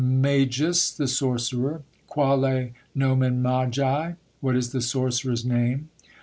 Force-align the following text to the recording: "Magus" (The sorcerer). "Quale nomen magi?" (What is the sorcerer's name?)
"Magus" 0.03 0.89
(The 0.89 1.07
sorcerer). 1.07 1.83
"Quale 2.07 2.69
nomen 2.95 3.39
magi?" 3.43 4.13
(What 4.39 4.55
is 4.55 4.71
the 4.71 4.81
sorcerer's 4.81 5.45
name?) 5.45 5.89